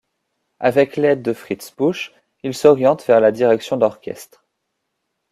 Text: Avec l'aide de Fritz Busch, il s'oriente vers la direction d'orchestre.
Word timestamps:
Avec 0.59 0.97
l'aide 0.97 1.21
de 1.21 1.31
Fritz 1.31 1.75
Busch, 1.77 2.11
il 2.41 2.55
s'oriente 2.55 3.05
vers 3.05 3.19
la 3.19 3.31
direction 3.31 3.77
d'orchestre. 3.77 4.43